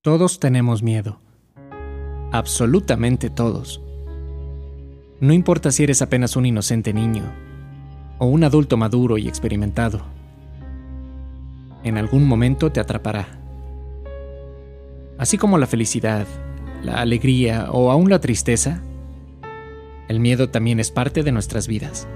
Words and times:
Todos 0.00 0.38
tenemos 0.38 0.80
miedo. 0.80 1.18
Absolutamente 2.30 3.30
todos. 3.30 3.82
No 5.18 5.32
importa 5.32 5.72
si 5.72 5.82
eres 5.82 6.02
apenas 6.02 6.36
un 6.36 6.46
inocente 6.46 6.92
niño 6.92 7.24
o 8.18 8.26
un 8.26 8.44
adulto 8.44 8.76
maduro 8.76 9.18
y 9.18 9.26
experimentado. 9.26 10.02
En 11.82 11.98
algún 11.98 12.28
momento 12.28 12.70
te 12.70 12.78
atrapará. 12.78 13.40
Así 15.18 15.36
como 15.36 15.58
la 15.58 15.66
felicidad, 15.66 16.28
la 16.84 17.00
alegría 17.00 17.66
o 17.72 17.90
aún 17.90 18.08
la 18.08 18.20
tristeza, 18.20 18.80
el 20.06 20.20
miedo 20.20 20.48
también 20.48 20.78
es 20.78 20.92
parte 20.92 21.24
de 21.24 21.32
nuestras 21.32 21.66
vidas. 21.66 22.06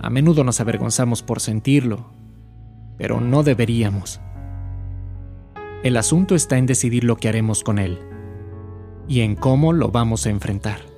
A 0.00 0.10
menudo 0.10 0.42
nos 0.42 0.60
avergonzamos 0.60 1.22
por 1.22 1.38
sentirlo, 1.38 2.10
pero 2.98 3.20
no 3.20 3.44
deberíamos. 3.44 4.20
El 5.82 5.96
asunto 5.96 6.34
está 6.34 6.58
en 6.58 6.66
decidir 6.66 7.04
lo 7.04 7.16
que 7.16 7.28
haremos 7.28 7.62
con 7.62 7.78
él 7.78 7.98
y 9.08 9.20
en 9.20 9.36
cómo 9.36 9.72
lo 9.72 9.90
vamos 9.90 10.26
a 10.26 10.30
enfrentar. 10.30 10.95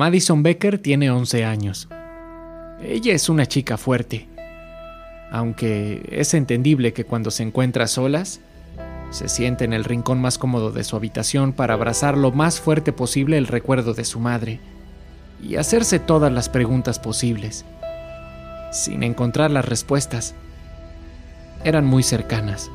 Madison 0.00 0.42
Becker 0.42 0.78
tiene 0.78 1.10
11 1.10 1.44
años. 1.44 1.86
Ella 2.82 3.12
es 3.12 3.28
una 3.28 3.44
chica 3.44 3.76
fuerte, 3.76 4.30
aunque 5.30 6.00
es 6.10 6.32
entendible 6.32 6.94
que 6.94 7.04
cuando 7.04 7.30
se 7.30 7.42
encuentra 7.42 7.86
solas, 7.86 8.40
se 9.10 9.28
siente 9.28 9.66
en 9.66 9.74
el 9.74 9.84
rincón 9.84 10.18
más 10.18 10.38
cómodo 10.38 10.72
de 10.72 10.84
su 10.84 10.96
habitación 10.96 11.52
para 11.52 11.74
abrazar 11.74 12.16
lo 12.16 12.32
más 12.32 12.60
fuerte 12.60 12.94
posible 12.94 13.36
el 13.36 13.46
recuerdo 13.46 13.92
de 13.92 14.06
su 14.06 14.20
madre 14.20 14.58
y 15.46 15.56
hacerse 15.56 15.98
todas 15.98 16.32
las 16.32 16.48
preguntas 16.48 16.98
posibles, 16.98 17.66
sin 18.72 19.02
encontrar 19.02 19.50
las 19.50 19.66
respuestas. 19.66 20.34
Eran 21.62 21.84
muy 21.84 22.04
cercanas. 22.04 22.70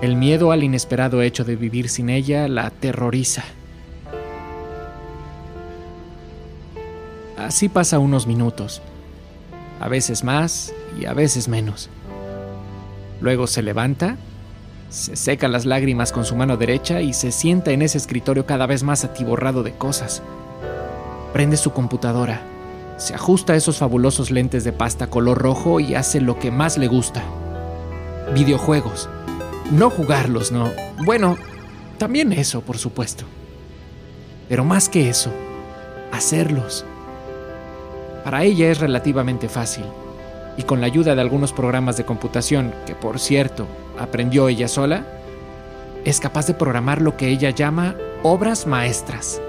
El 0.00 0.14
miedo 0.14 0.52
al 0.52 0.62
inesperado 0.62 1.22
hecho 1.22 1.42
de 1.42 1.56
vivir 1.56 1.88
sin 1.88 2.08
ella 2.08 2.46
la 2.46 2.66
aterroriza. 2.66 3.42
Así 7.36 7.68
pasa 7.68 7.98
unos 7.98 8.26
minutos, 8.26 8.80
a 9.78 9.88
veces 9.88 10.24
más 10.24 10.72
y 10.98 11.04
a 11.04 11.12
veces 11.12 11.48
menos. 11.48 11.90
Luego 13.20 13.46
se 13.46 13.62
levanta, 13.62 14.16
se 14.88 15.16
seca 15.16 15.48
las 15.48 15.66
lágrimas 15.66 16.12
con 16.12 16.24
su 16.24 16.34
mano 16.36 16.56
derecha 16.56 17.02
y 17.02 17.12
se 17.12 17.32
sienta 17.32 17.72
en 17.72 17.82
ese 17.82 17.98
escritorio 17.98 18.46
cada 18.46 18.66
vez 18.66 18.82
más 18.82 19.04
atiborrado 19.04 19.62
de 19.62 19.72
cosas. 19.72 20.22
Prende 21.32 21.56
su 21.56 21.72
computadora, 21.72 22.40
se 22.96 23.14
ajusta 23.14 23.52
a 23.52 23.56
esos 23.56 23.76
fabulosos 23.76 24.30
lentes 24.30 24.64
de 24.64 24.72
pasta 24.72 25.08
color 25.08 25.38
rojo 25.38 25.80
y 25.80 25.94
hace 25.94 26.20
lo 26.20 26.38
que 26.38 26.50
más 26.50 26.78
le 26.78 26.88
gusta. 26.88 27.22
Videojuegos. 28.32 29.08
No 29.70 29.90
jugarlos, 29.90 30.52
no. 30.52 30.70
Bueno, 31.04 31.36
también 31.98 32.32
eso, 32.32 32.62
por 32.62 32.78
supuesto. 32.78 33.24
Pero 34.48 34.64
más 34.64 34.88
que 34.88 35.08
eso, 35.10 35.30
hacerlos. 36.12 36.84
Para 38.26 38.42
ella 38.42 38.72
es 38.72 38.80
relativamente 38.80 39.48
fácil, 39.48 39.84
y 40.56 40.64
con 40.64 40.80
la 40.80 40.88
ayuda 40.88 41.14
de 41.14 41.20
algunos 41.20 41.52
programas 41.52 41.96
de 41.96 42.04
computación, 42.04 42.74
que 42.84 42.96
por 42.96 43.20
cierto 43.20 43.68
aprendió 44.00 44.48
ella 44.48 44.66
sola, 44.66 45.06
es 46.04 46.18
capaz 46.18 46.48
de 46.48 46.54
programar 46.54 47.00
lo 47.00 47.16
que 47.16 47.28
ella 47.28 47.50
llama 47.50 47.94
obras 48.24 48.66
maestras. 48.66 49.40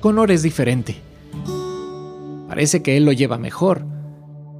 Connor 0.00 0.30
es 0.30 0.42
diferente. 0.42 0.96
Parece 2.46 2.82
que 2.82 2.98
él 2.98 3.06
lo 3.06 3.12
lleva 3.12 3.38
mejor. 3.38 3.86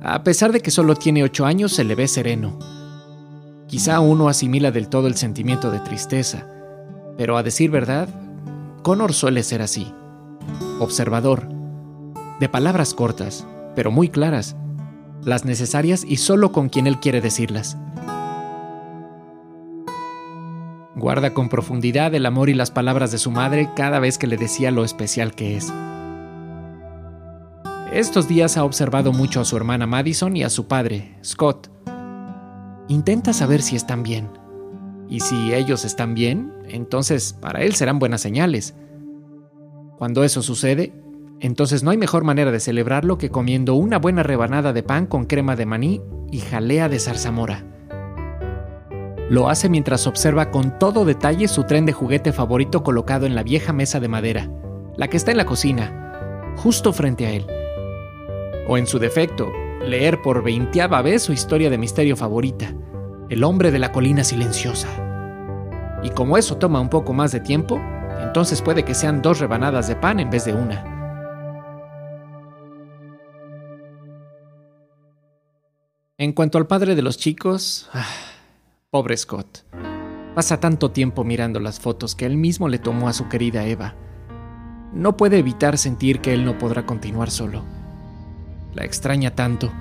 A 0.00 0.24
pesar 0.24 0.52
de 0.52 0.60
que 0.60 0.70
solo 0.70 0.94
tiene 0.94 1.22
ocho 1.22 1.44
años, 1.44 1.74
se 1.74 1.84
le 1.84 1.94
ve 1.94 2.08
sereno. 2.08 2.58
Quizá 3.66 4.00
uno 4.00 4.30
asimila 4.30 4.70
del 4.70 4.88
todo 4.88 5.06
el 5.06 5.16
sentimiento 5.16 5.70
de 5.70 5.80
tristeza, 5.80 6.46
pero 7.16 7.36
a 7.36 7.42
decir 7.42 7.70
verdad, 7.70 8.08
Connor 8.82 9.12
suele 9.12 9.42
ser 9.42 9.62
así. 9.62 9.92
Observador. 10.78 11.48
De 12.40 12.48
palabras 12.48 12.94
cortas, 12.94 13.46
pero 13.74 13.90
muy 13.90 14.08
claras. 14.08 14.56
Las 15.22 15.44
necesarias 15.44 16.04
y 16.06 16.18
solo 16.18 16.52
con 16.52 16.68
quien 16.68 16.86
él 16.86 17.00
quiere 17.00 17.20
decirlas. 17.20 17.76
Guarda 20.94 21.34
con 21.34 21.48
profundidad 21.48 22.14
el 22.14 22.26
amor 22.26 22.48
y 22.48 22.54
las 22.54 22.70
palabras 22.70 23.10
de 23.12 23.18
su 23.18 23.30
madre 23.30 23.70
cada 23.74 23.98
vez 23.98 24.18
que 24.18 24.26
le 24.26 24.36
decía 24.36 24.70
lo 24.70 24.84
especial 24.84 25.34
que 25.34 25.56
es. 25.56 25.72
Estos 27.92 28.28
días 28.28 28.56
ha 28.56 28.64
observado 28.64 29.12
mucho 29.12 29.40
a 29.40 29.44
su 29.44 29.56
hermana 29.56 29.86
Madison 29.86 30.36
y 30.36 30.42
a 30.42 30.50
su 30.50 30.66
padre, 30.68 31.18
Scott. 31.24 31.70
Intenta 32.88 33.32
saber 33.32 33.62
si 33.62 33.76
están 33.76 34.02
bien 34.02 34.28
y 35.08 35.20
si 35.20 35.54
ellos 35.54 35.84
están 35.84 36.14
bien, 36.14 36.52
entonces 36.68 37.32
para 37.40 37.62
él 37.62 37.74
serán 37.74 37.98
buenas 37.98 38.20
señales. 38.20 38.74
Cuando 39.98 40.24
eso 40.24 40.42
sucede, 40.42 40.92
entonces 41.40 41.82
no 41.82 41.90
hay 41.90 41.98
mejor 41.98 42.24
manera 42.24 42.50
de 42.50 42.60
celebrarlo 42.60 43.18
que 43.18 43.30
comiendo 43.30 43.74
una 43.74 43.98
buena 43.98 44.22
rebanada 44.22 44.72
de 44.72 44.82
pan 44.82 45.06
con 45.06 45.26
crema 45.26 45.56
de 45.56 45.66
maní 45.66 46.00
y 46.30 46.40
jalea 46.40 46.88
de 46.88 46.98
zarzamora. 46.98 47.64
Lo 49.28 49.48
hace 49.48 49.68
mientras 49.68 50.06
observa 50.06 50.50
con 50.50 50.78
todo 50.78 51.04
detalle 51.04 51.48
su 51.48 51.64
tren 51.64 51.84
de 51.84 51.92
juguete 51.92 52.32
favorito 52.32 52.82
colocado 52.82 53.26
en 53.26 53.34
la 53.34 53.42
vieja 53.42 53.72
mesa 53.72 54.00
de 54.00 54.08
madera, 54.08 54.50
la 54.96 55.08
que 55.08 55.16
está 55.16 55.32
en 55.32 55.36
la 55.36 55.46
cocina, 55.46 56.54
justo 56.56 56.92
frente 56.92 57.26
a 57.26 57.30
él. 57.32 57.46
O 58.68 58.78
en 58.78 58.86
su 58.86 58.98
defecto, 58.98 59.52
leer 59.84 60.22
por 60.22 60.42
veinteava 60.42 61.02
vez 61.02 61.22
su 61.22 61.32
historia 61.32 61.70
de 61.70 61.78
misterio 61.78 62.16
favorita, 62.16 62.72
el 63.28 63.44
hombre 63.44 63.70
de 63.70 63.78
la 63.78 63.92
colina 63.92 64.24
silenciosa. 64.24 64.88
Y 66.02 66.10
como 66.10 66.38
eso 66.38 66.56
toma 66.56 66.80
un 66.80 66.88
poco 66.88 67.12
más 67.12 67.32
de 67.32 67.40
tiempo, 67.40 67.80
entonces 68.20 68.62
puede 68.62 68.84
que 68.84 68.94
sean 68.94 69.22
dos 69.22 69.40
rebanadas 69.40 69.88
de 69.88 69.96
pan 69.96 70.20
en 70.20 70.30
vez 70.30 70.44
de 70.44 70.54
una. 70.54 70.92
En 76.18 76.32
cuanto 76.32 76.58
al 76.58 76.66
padre 76.66 76.94
de 76.94 77.02
los 77.02 77.18
chicos, 77.18 77.90
ah, 77.92 78.06
pobre 78.90 79.16
Scott. 79.16 79.64
Pasa 80.34 80.60
tanto 80.60 80.90
tiempo 80.90 81.24
mirando 81.24 81.60
las 81.60 81.80
fotos 81.80 82.14
que 82.14 82.26
él 82.26 82.36
mismo 82.36 82.68
le 82.68 82.78
tomó 82.78 83.08
a 83.08 83.12
su 83.12 83.28
querida 83.28 83.66
Eva. 83.66 83.94
No 84.92 85.16
puede 85.16 85.38
evitar 85.38 85.76
sentir 85.76 86.20
que 86.20 86.32
él 86.32 86.44
no 86.44 86.58
podrá 86.58 86.86
continuar 86.86 87.30
solo. 87.30 87.64
La 88.74 88.84
extraña 88.84 89.34
tanto 89.34 89.72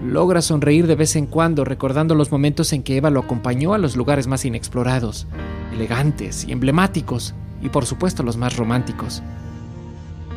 Logra 0.00 0.42
sonreír 0.42 0.88
de 0.88 0.96
vez 0.96 1.14
en 1.14 1.26
cuando 1.26 1.64
recordando 1.64 2.14
los 2.14 2.32
momentos 2.32 2.72
en 2.72 2.82
que 2.82 2.96
Eva 2.96 3.10
lo 3.10 3.20
acompañó 3.20 3.72
a 3.72 3.78
los 3.78 3.94
lugares 3.94 4.26
más 4.26 4.44
inexplorados, 4.44 5.28
elegantes 5.72 6.44
y 6.44 6.52
emblemáticos, 6.52 7.34
y 7.62 7.68
por 7.68 7.86
supuesto 7.86 8.24
los 8.24 8.36
más 8.36 8.56
románticos. 8.56 9.22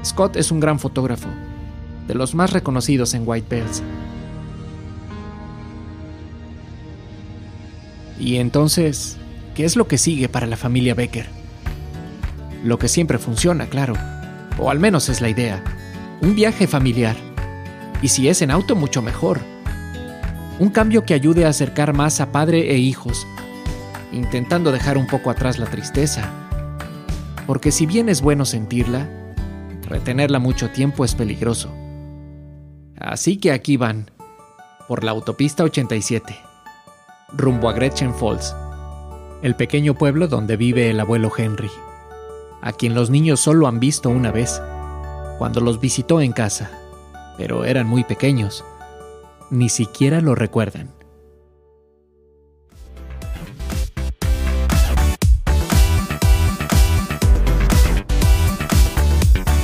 Scott 0.04 0.36
es 0.36 0.52
un 0.52 0.60
gran 0.60 0.78
fotógrafo, 0.78 1.30
de 2.08 2.14
los 2.14 2.36
más 2.36 2.54
reconocidos 2.54 3.16
en 3.16 3.24
White 3.26 3.48
Bells. 3.50 3.82
Y 8.20 8.36
entonces, 8.36 9.18
¿qué 9.56 9.66
es 9.66 9.76
lo 9.76 9.88
que 9.88 9.98
sigue 9.98 10.30
para 10.30 10.46
la 10.46 10.58
familia 10.58 10.94
Becker? 10.94 11.28
Lo 12.64 12.78
que 12.78 12.88
siempre 12.88 13.18
funciona, 13.18 13.66
claro, 13.66 13.96
o 14.60 14.70
al 14.70 14.80
menos 14.80 15.10
es 15.10 15.22
la 15.22 15.30
idea, 15.30 15.64
un 16.22 16.36
viaje 16.36 16.68
familiar. 16.68 17.16
Y 18.04 18.10
si 18.10 18.30
es 18.30 18.44
en 18.44 18.52
auto, 18.52 18.76
mucho 18.76 19.02
mejor 19.02 19.55
un 20.60 20.70
cambio 20.70 21.06
que 21.06 21.14
ayude 21.14 21.46
a 21.46 21.50
acercar 21.50 21.94
más 21.94 22.22
a 22.22 22.32
padre 22.32 22.72
e 22.72 22.78
hijos, 22.78 23.28
intentando 24.12 24.72
dejar 24.72 24.98
un 24.98 25.08
poco 25.08 25.30
atrás 25.30 25.60
la 25.60 25.66
tristeza. 25.66 26.32
Porque 27.46 27.72
si 27.72 27.86
bien 27.86 28.08
es 28.08 28.22
bueno 28.22 28.46
sentirla, 28.46 29.10
retenerla 29.84 30.40
mucho 30.40 30.70
tiempo 30.70 31.04
es 31.04 31.14
peligroso. 31.14 31.70
Así 32.98 33.38
que 33.38 33.52
aquí 33.52 33.76
van, 33.76 34.10
por 34.88 35.04
la 35.04 35.12
autopista 35.12 35.64
87. 35.64 36.36
rumbo 37.34 37.68
a 37.68 37.74
Gretchen 37.74 38.14
Falls, 38.14 38.56
el 39.42 39.56
pequeño 39.56 39.94
pueblo 39.96 40.28
donde 40.28 40.56
vive 40.56 40.90
el 40.90 41.00
abuelo 41.00 41.32
Henry, 41.38 41.70
a 42.62 42.72
quien 42.72 42.96
los 42.96 43.10
niños 43.10 43.42
solo 43.42 43.68
han 43.68 43.80
visto 43.80 44.10
una 44.10 44.32
vez, 44.32 44.62
cuando 45.38 45.60
los 45.60 45.82
visitó 45.82 46.22
en 46.22 46.32
casa, 46.32 46.72
pero 47.38 47.66
eran 47.66 47.88
muy 47.88 48.06
pequeños, 48.06 48.64
ni 49.56 49.70
siquiera 49.70 50.22
lo 50.22 50.36
recuerdan. 50.36 50.92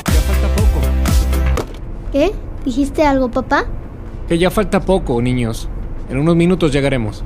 Ya 0.07 0.21
falta 0.21 0.47
poco. 0.55 0.79
¿Qué? 2.11 2.31
¿Dijiste 2.65 3.03
algo, 3.03 3.29
papá? 3.29 3.65
Que 4.27 4.37
ya 4.37 4.49
falta 4.49 4.79
poco, 4.79 5.21
niños. 5.21 5.67
En 6.09 6.17
unos 6.17 6.35
minutos 6.35 6.71
llegaremos. 6.71 7.23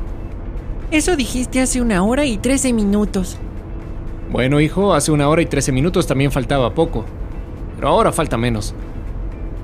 Eso 0.91 1.15
dijiste 1.15 1.61
hace 1.61 1.81
una 1.81 2.03
hora 2.03 2.25
y 2.25 2.37
trece 2.37 2.71
minutos. 2.73 3.37
Bueno, 4.31 4.59
hijo, 4.59 4.93
hace 4.93 5.11
una 5.11 5.29
hora 5.29 5.41
y 5.41 5.45
trece 5.45 5.71
minutos 5.71 6.07
también 6.07 6.31
faltaba 6.31 6.73
poco. 6.73 7.05
Pero 7.75 7.89
ahora 7.89 8.11
falta 8.11 8.37
menos. 8.37 8.73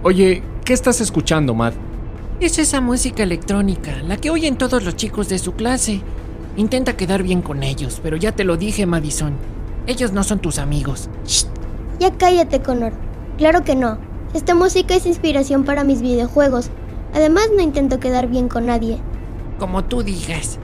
Oye, 0.04 0.44
¿qué 0.66 0.74
estás 0.74 1.02
escuchando, 1.02 1.54
Matt? 1.54 1.76
Es 2.42 2.58
esa 2.58 2.82
música 2.82 3.22
electrónica, 3.22 4.02
la 4.02 4.18
que 4.18 4.32
oyen 4.32 4.58
todos 4.58 4.84
los 4.84 4.96
chicos 4.96 5.30
de 5.30 5.38
su 5.38 5.54
clase. 5.54 6.02
Intenta 6.58 6.98
quedar 6.98 7.22
bien 7.22 7.44
con 7.44 7.62
ellos, 7.62 8.00
pero 8.02 8.18
ya 8.18 8.32
te 8.32 8.44
lo 8.44 8.58
dije, 8.58 8.88
Madison. 8.88 9.36
Ellos 9.86 10.12
no 10.12 10.24
son 10.24 10.40
tus 10.40 10.58
amigos. 10.58 11.08
Shh. 11.24 11.46
Ya 12.00 12.12
cállate, 12.18 12.60
Connor. 12.64 12.94
Claro 13.38 13.64
que 13.64 13.76
no. 13.76 14.00
Esta 14.34 14.56
música 14.56 14.96
es 14.96 15.06
inspiración 15.06 15.66
para 15.66 15.84
mis 15.84 16.02
videojuegos. 16.02 16.72
Además, 17.14 17.48
no 17.56 17.62
intento 17.62 18.00
quedar 18.00 18.28
bien 18.28 18.48
con 18.48 18.66
nadie. 18.66 18.98
Como 19.60 19.84
tú 19.84 20.02
digas. 20.02 20.58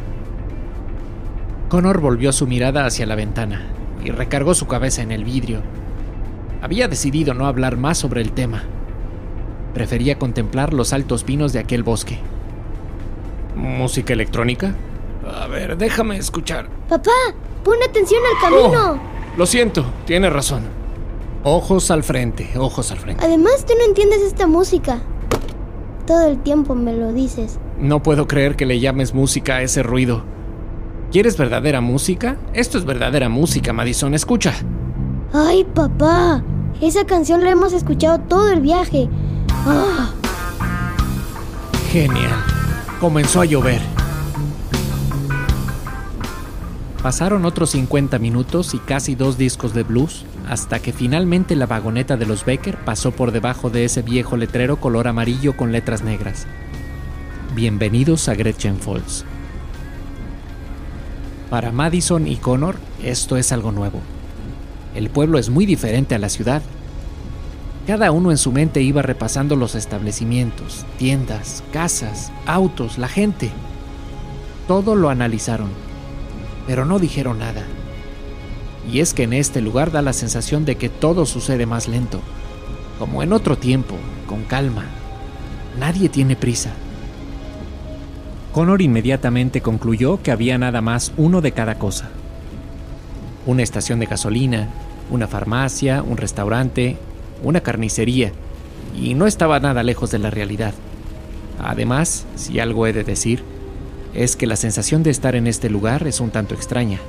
Connor 1.70 2.02
volvió 2.02 2.32
su 2.32 2.48
mirada 2.48 2.88
hacia 2.88 3.06
la 3.06 3.14
ventana 3.14 3.68
y 4.04 4.10
recargó 4.10 4.56
su 4.56 4.66
cabeza 4.66 5.04
en 5.04 5.12
el 5.12 5.24
vidrio. 5.24 5.62
Había 6.64 6.88
decidido 6.88 7.36
no 7.36 7.46
hablar 7.46 7.78
más 7.78 8.00
sobre 8.00 8.22
el 8.22 8.32
tema. 8.32 8.64
Prefería 9.78 10.18
contemplar 10.18 10.74
los 10.74 10.92
altos 10.92 11.24
pinos 11.24 11.54
de 11.54 11.60
aquel 11.60 11.84
bosque. 11.84 12.18
¿Música 13.56 14.12
electrónica? 14.12 14.74
A 15.40 15.46
ver, 15.46 15.78
déjame 15.78 16.18
escuchar. 16.18 16.68
Papá, 16.90 17.12
pon 17.64 17.78
atención 17.88 18.20
al 18.26 18.42
camino. 18.42 18.94
Oh, 18.94 19.38
lo 19.38 19.46
siento, 19.46 19.86
tiene 20.08 20.32
razón. 20.32 20.64
Ojos 21.44 21.92
al 21.92 22.02
frente, 22.02 22.50
ojos 22.58 22.92
al 22.92 22.98
frente. 22.98 23.24
Además, 23.24 23.68
tú 23.68 23.74
no 23.78 23.86
entiendes 23.86 24.24
esta 24.24 24.48
música. 24.48 24.98
Todo 26.08 26.26
el 26.26 26.40
tiempo 26.40 26.74
me 26.74 26.94
lo 26.94 27.14
dices. 27.14 27.60
No 27.80 28.02
puedo 28.02 28.28
creer 28.28 28.56
que 28.56 28.66
le 28.66 28.80
llames 28.80 29.14
música 29.14 29.58
a 29.58 29.62
ese 29.62 29.84
ruido. 29.84 30.24
¿Quieres 31.12 31.38
verdadera 31.38 31.82
música? 31.82 32.38
Esto 32.56 32.80
es 32.80 32.86
verdadera 32.86 33.30
música, 33.30 33.74
Madison. 33.74 34.16
Escucha. 34.16 34.56
Ay, 35.34 35.66
papá. 35.66 36.44
Esa 36.82 37.06
canción 37.06 37.44
la 37.44 37.52
hemos 37.52 37.74
escuchado 37.74 38.18
todo 38.22 38.50
el 38.50 38.62
viaje. 38.62 39.08
Genial. 41.92 42.44
Comenzó 43.00 43.42
a 43.42 43.46
llover. 43.46 43.82
Pasaron 47.02 47.46
otros 47.46 47.72
50 47.72 48.20
minutos 48.20 48.74
y 48.74 48.80
casi 48.80 49.16
dos 49.16 49.38
discos 49.38 49.74
de 49.74 49.84
blues 49.84 50.26
hasta 50.50 50.80
que 50.80 50.94
finalmente 50.94 51.56
la 51.56 51.66
vagoneta 51.66 52.18
de 52.18 52.26
los 52.26 52.44
Becker 52.46 52.78
pasó 52.78 53.12
por 53.12 53.32
debajo 53.32 53.70
de 53.70 53.86
ese 53.86 54.02
viejo 54.02 54.38
letrero 54.38 54.78
color 54.78 55.08
amarillo 55.08 55.56
con 55.56 55.72
letras 55.72 56.02
negras. 56.02 56.48
Bienvenidos 57.56 58.28
a 58.30 58.36
Gretchen 58.36 58.78
Falls. 58.78 59.26
Para 61.50 61.72
Madison 61.72 62.28
y 62.28 62.36
Connor, 62.36 62.76
esto 63.02 63.38
es 63.38 63.52
algo 63.52 63.72
nuevo. 63.72 64.02
El 64.96 65.10
pueblo 65.10 65.40
es 65.40 65.50
muy 65.50 65.66
diferente 65.66 66.16
a 66.16 66.20
la 66.20 66.30
ciudad. 66.30 66.62
Cada 67.88 68.12
uno 68.12 68.32
en 68.32 68.38
su 68.38 68.52
mente 68.52 68.82
iba 68.82 69.02
repasando 69.02 69.56
los 69.56 69.74
establecimientos, 69.74 70.86
tiendas, 70.98 71.64
casas, 71.72 72.34
autos, 72.46 72.98
la 72.98 73.08
gente. 73.08 73.50
Todo 74.68 74.94
lo 74.94 75.10
analizaron, 75.10 75.70
pero 76.68 76.84
no 76.84 77.00
dijeron 77.00 77.40
nada. 77.40 77.64
Y 78.92 79.00
es 79.00 79.14
que 79.14 79.24
en 79.24 79.32
este 79.32 79.62
lugar 79.62 79.94
da 79.94 80.02
la 80.02 80.12
sensación 80.12 80.66
de 80.66 80.76
que 80.76 80.90
todo 80.90 81.26
sucede 81.26 81.66
más 81.66 81.88
lento, 81.88 82.20
como 83.00 83.24
en 83.24 83.32
otro 83.32 83.58
tiempo, 83.58 83.96
con 84.28 84.44
calma. 84.44 84.84
Nadie 85.80 86.10
tiene 86.10 86.36
prisa. 86.36 86.72
Connor 88.52 88.82
inmediatamente 88.82 89.62
concluyó 89.62 90.22
que 90.22 90.32
había 90.32 90.58
nada 90.58 90.82
más 90.82 91.14
uno 91.16 91.40
de 91.40 91.54
cada 91.54 91.80
cosa. 91.80 92.10
Una 93.46 93.64
estación 93.64 94.02
de 94.02 94.08
gasolina, 94.08 94.68
una 95.10 95.28
farmacia, 95.28 96.04
un 96.04 96.18
restaurante, 96.18 96.98
una 97.44 97.62
carnicería, 97.62 98.32
y 99.00 99.14
no 99.14 99.28
estaba 99.28 99.60
nada 99.60 99.84
lejos 99.84 100.12
de 100.12 100.20
la 100.20 100.30
realidad. 100.30 100.74
Además, 101.60 102.26
si 102.36 102.60
algo 102.60 102.88
he 102.88 102.94
de 102.94 103.04
decir, 103.04 103.44
es 104.14 104.36
que 104.36 104.48
la 104.48 104.56
sensación 104.56 105.04
de 105.04 105.12
estar 105.12 105.36
en 105.36 105.48
este 105.48 105.70
lugar 105.70 106.08
es 106.08 106.20
un 106.20 106.32
tanto 106.32 106.56
extraña. 106.56 107.00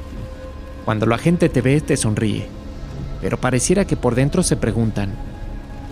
Cuando 0.84 1.06
la 1.06 1.18
gente 1.18 1.48
te 1.48 1.60
ve, 1.60 1.80
te 1.80 1.96
sonríe, 1.96 2.46
pero 3.20 3.38
pareciera 3.38 3.86
que 3.86 3.96
por 3.96 4.14
dentro 4.14 4.42
se 4.42 4.56
preguntan, 4.56 5.14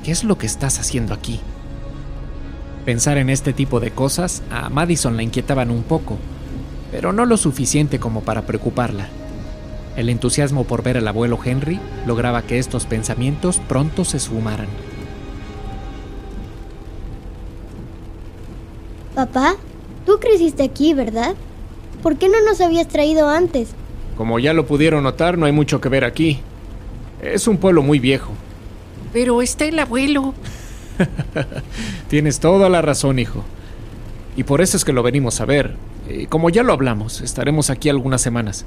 ¿qué 0.05 0.13
es 0.13 0.25
lo 0.25 0.39
que 0.39 0.47
estás 0.47 0.79
haciendo 0.79 1.15
aquí? 1.15 1.41
Pensar 2.85 3.19
en 3.19 3.31
este 3.31 3.53
tipo 3.53 3.81
de 3.81 3.91
cosas 3.91 4.43
a 4.51 4.69
Madison 4.69 5.17
la 5.17 5.23
inquietaban 5.23 5.71
un 5.71 5.83
poco, 5.83 6.19
pero 6.93 7.13
no 7.13 7.27
lo 7.27 7.37
suficiente 7.37 7.99
como 7.99 8.23
para 8.23 8.43
preocuparla. 8.43 9.09
El 9.97 10.11
entusiasmo 10.11 10.65
por 10.65 10.83
ver 10.83 10.99
al 10.99 11.09
abuelo 11.09 11.39
Henry 11.43 11.81
lograba 12.07 12.43
que 12.43 12.59
estos 12.59 12.85
pensamientos 12.85 13.61
pronto 13.67 14.05
se 14.05 14.19
esfumaran. 14.19 14.69
Papá, 19.15 19.57
tú 20.05 20.19
creciste 20.21 20.63
aquí, 20.63 20.93
¿verdad? 20.93 21.35
¿Por 22.03 22.17
qué 22.19 22.29
no 22.29 22.43
nos 22.43 22.61
habías 22.61 22.89
traído 22.89 23.31
antes? 23.31 23.71
Como 24.17 24.39
ya 24.39 24.53
lo 24.53 24.67
pudieron 24.67 25.05
notar, 25.05 25.39
no 25.39 25.47
hay 25.47 25.53
mucho 25.53 25.81
que 25.81 25.89
ver 25.89 26.05
aquí. 26.05 26.41
Es 27.23 27.49
un 27.49 27.57
pueblo 27.57 27.83
muy 27.83 27.99
viejo. 27.99 28.33
Pero 29.15 29.41
está 29.41 29.65
el 29.65 29.79
abuelo. 29.79 30.35
Tienes 32.09 32.41
toda 32.41 32.69
la 32.69 32.83
razón, 32.83 33.19
hijo. 33.19 33.43
Y 34.37 34.45
por 34.45 34.61
eso 34.61 34.77
es 34.77 34.85
que 34.85 34.93
lo 34.93 35.03
venimos 35.03 35.41
a 35.41 35.47
ver. 35.47 35.77
Y 36.09 36.27
como 36.27 36.51
ya 36.51 36.63
lo 36.63 36.75
hablamos, 36.75 37.23
estaremos 37.23 37.71
aquí 37.71 37.89
algunas 37.89 38.21
semanas. 38.21 38.67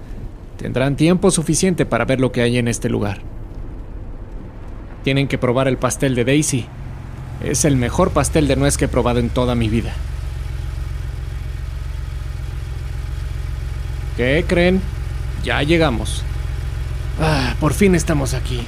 Tendrán 0.59 0.97
tiempo 0.97 1.31
suficiente 1.31 1.85
para 1.85 2.03
ver 2.03 2.19
lo 2.19 2.33
que 2.33 2.41
hay 2.41 2.57
en 2.57 2.67
este 2.67 2.89
lugar. 2.89 3.21
Tienen 5.05 5.29
que 5.29 5.37
probar 5.37 5.69
el 5.69 5.77
pastel 5.77 6.15
de 6.15 6.25
Daisy. 6.25 6.65
Es 7.41 7.63
el 7.63 7.77
mejor 7.77 8.11
pastel 8.11 8.49
de 8.49 8.57
nuez 8.57 8.77
que 8.77 8.85
he 8.85 8.89
probado 8.89 9.19
en 9.19 9.29
toda 9.29 9.55
mi 9.55 9.69
vida. 9.69 9.93
¿Qué 14.17 14.43
creen? 14.45 14.81
Ya 15.45 15.63
llegamos. 15.63 16.23
Ah, 17.21 17.55
por 17.61 17.73
fin 17.73 17.95
estamos 17.95 18.33
aquí. 18.33 18.61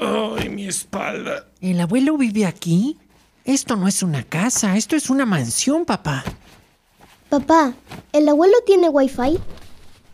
Ay, 0.00 0.48
mi 0.48 0.68
espalda. 0.68 1.46
¿El 1.60 1.80
abuelo 1.80 2.16
vive 2.16 2.46
aquí? 2.46 2.96
Esto 3.44 3.74
no 3.74 3.88
es 3.88 4.04
una 4.04 4.22
casa, 4.22 4.76
esto 4.76 4.94
es 4.94 5.10
una 5.10 5.26
mansión, 5.26 5.84
papá. 5.84 6.22
Papá, 7.28 7.72
¿el 8.12 8.28
abuelo 8.28 8.54
tiene 8.64 8.88
wifi? 8.88 9.40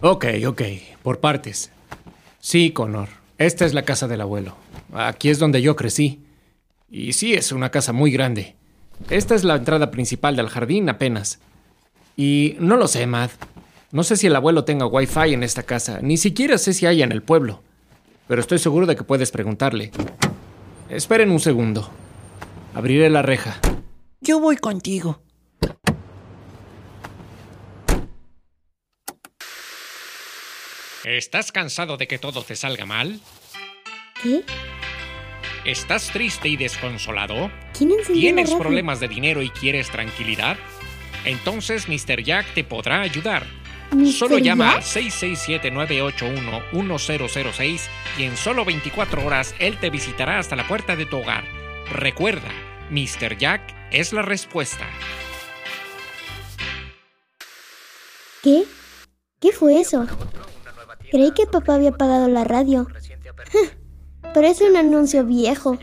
Ok, 0.01 0.27
ok, 0.47 0.63
por 1.03 1.21
partes. 1.21 1.71
Sí, 2.39 2.71
Connor, 2.71 3.09
esta 3.39 3.65
es 3.65 3.73
la 3.73 3.83
casa 3.83 4.07
del 4.07 4.21
abuelo. 4.21 4.55
Aquí 4.93 5.31
es 5.31 5.39
donde 5.39 5.63
yo 5.63 5.75
crecí. 5.75 6.21
Y 6.91 7.15
sí, 7.15 7.33
es 7.35 7.51
una 7.51 7.71
casa 7.71 7.93
muy 7.93 8.11
grande. 8.11 8.57
Esta 9.09 9.35
es 9.35 9.43
la 9.43 9.57
entrada 9.57 9.91
principal 9.91 10.37
del 10.37 10.49
jardín 10.49 10.89
apenas. 10.89 11.41
Y 12.17 12.57
no 12.61 12.77
lo 12.77 12.89
sé, 12.89 13.07
Matt. 13.07 13.33
No 13.91 14.03
sé 14.05 14.17
si 14.17 14.27
el 14.27 14.37
abuelo 14.37 14.65
tenga 14.65 14.87
wifi 14.87 15.33
en 15.33 15.43
esta 15.43 15.63
casa, 15.63 16.01
ni 16.03 16.19
siquiera 16.19 16.59
sé 16.59 16.75
si 16.75 16.87
hay 16.87 17.03
en 17.03 17.13
el 17.13 17.23
pueblo. 17.23 17.63
Pero 18.29 18.41
estoy 18.41 18.59
seguro 18.59 18.87
de 18.87 18.97
que 18.97 19.05
puedes 19.05 19.31
preguntarle. 19.31 19.93
Esperen 20.91 21.31
un 21.31 21.41
segundo. 21.41 21.89
Abriré 22.75 23.09
la 23.09 23.23
reja. 23.23 23.59
Yo 24.21 24.41
voy 24.41 24.57
contigo. 24.57 25.23
¿Estás 31.07 31.53
cansado 31.53 31.97
de 31.97 32.07
que 32.09 32.19
todo 32.19 32.43
te 32.43 32.57
salga 32.57 32.85
mal? 32.85 33.21
¿Qué? 34.21 34.43
¿Estás 35.65 36.11
triste 36.11 36.49
y 36.49 36.57
desconsolado? 36.57 37.53
¿Quién 37.79 37.91
la 37.91 38.03
¿Tienes 38.03 38.53
problemas 38.53 38.99
de 38.99 39.07
dinero 39.07 39.41
y 39.41 39.51
quieres 39.51 39.89
tranquilidad? 39.89 40.57
Entonces 41.25 41.89
Mr. 41.89 42.25
Jack 42.25 42.53
te 42.55 42.65
podrá 42.65 43.03
ayudar. 43.03 43.47
¿Mr. 43.93 44.11
Solo 44.11 44.39
llama 44.39 44.73
al 44.73 44.83
667-981-1006 44.83 47.83
y 48.19 48.25
en 48.25 48.37
solo 48.37 48.65
24 48.65 49.25
horas 49.25 49.55
él 49.61 49.79
te 49.79 49.91
visitará 49.91 50.41
hasta 50.41 50.57
la 50.57 50.67
puerta 50.67 50.97
de 50.97 51.07
tu 51.07 51.19
hogar. 51.19 51.45
Recuerda, 51.89 52.51
Mr. 52.91 53.39
Jack 53.39 53.63
es 53.93 54.13
la 54.13 54.23
respuesta. 54.23 54.89
¿Qué? 58.43 58.65
¿Qué 59.41 59.53
fue 59.53 59.81
eso? 59.81 60.05
Creí 61.11 61.33
que 61.33 61.47
papá 61.47 61.75
había 61.75 61.91
apagado 61.91 62.29
la 62.29 62.45
radio. 62.45 62.87
Pero 64.35 64.47
es 64.47 64.61
un 64.61 64.77
anuncio 64.77 65.25
viejo. 65.25 65.79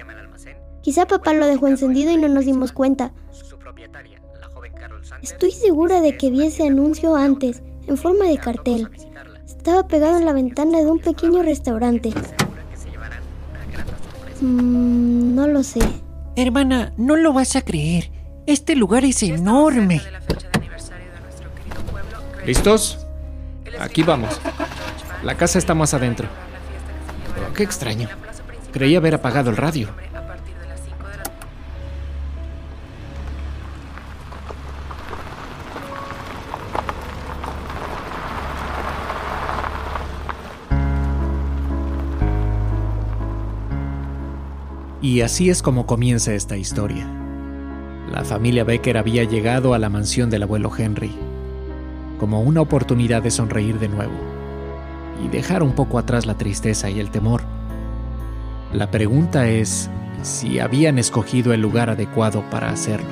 Quizá 0.82 1.08
papá 1.08 1.34
lo 1.34 1.48
dejó 1.48 1.68
encendido 1.68 2.12
y 2.12 2.18
no 2.18 2.28
nos 2.28 2.46
dimos 2.46 2.72
cuenta. 2.72 3.14
Estoy 5.22 5.52
segura 5.52 6.02
de 6.02 6.18
que 6.18 6.30
vi 6.30 6.46
ese 6.46 6.68
anuncio 6.68 7.16
antes, 7.16 7.64
en 7.88 7.98
forma 7.98 8.26
de 8.26 8.38
cartel. 8.38 8.90
Estaba 9.46 9.88
pegado 9.88 10.18
en 10.18 10.26
la 10.26 10.34
ventana 10.34 10.80
de 10.80 10.92
un 10.92 11.00
pequeño 11.00 11.42
restaurante. 11.42 12.12
Mm, 14.42 15.36
no 15.36 15.48
lo 15.48 15.64
sé. 15.64 15.80
Hermana, 16.36 16.94
no 16.98 17.16
lo 17.16 17.32
vas 17.32 17.56
a 17.56 17.62
creer. 17.62 18.12
Este 18.46 18.76
lugar 18.76 19.06
es 19.06 19.24
enorme. 19.24 20.02
¿Listos? 22.46 23.06
Aquí 23.80 24.04
vamos. 24.04 24.40
La 25.24 25.36
casa 25.36 25.58
está 25.58 25.74
más 25.74 25.94
adentro. 25.94 26.28
Pero 27.34 27.54
qué 27.54 27.64
extraño. 27.64 28.10
Creí 28.74 28.96
haber 28.98 29.16
apagado 29.16 29.50
el 29.50 29.56
radio. 29.56 29.88
Y 45.02 45.22
así 45.22 45.50
es 45.50 45.62
como 45.62 45.86
comienza 45.86 46.34
esta 46.34 46.58
historia. 46.58 47.08
La 48.12 48.26
familia 48.26 48.66
Becker 48.66 48.98
había 48.98 49.24
llegado 49.24 49.74
a 49.74 49.80
la 49.80 49.90
mansión 49.90 50.30
del 50.30 50.44
abuelo 50.44 50.72
Henry 50.78 51.16
como 52.20 52.42
una 52.42 52.62
oportunidad 52.62 53.22
de 53.22 53.32
sonreír 53.32 53.80
de 53.80 53.90
nuevo 53.90 54.33
y 55.22 55.28
dejar 55.28 55.64
un 55.64 55.74
poco 55.74 56.00
atrás 56.00 56.26
la 56.26 56.38
tristeza 56.38 56.90
y 56.90 57.00
el 57.00 57.10
temor. 57.10 57.42
La 58.72 58.90
pregunta 58.90 59.48
es 59.48 59.90
si 60.24 60.60
habían 60.60 60.98
escogido 60.98 61.54
el 61.54 61.62
lugar 61.62 61.90
adecuado 61.90 62.44
para 62.50 62.70
hacerlo. 62.70 63.08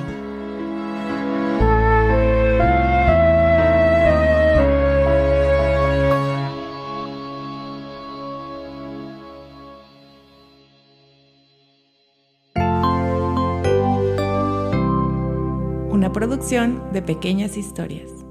Una 15.90 16.10
producción 16.12 16.82
de 16.92 17.02
pequeñas 17.02 17.56
historias. 17.56 18.21